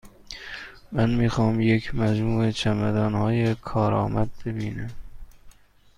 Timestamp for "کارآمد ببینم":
3.55-4.89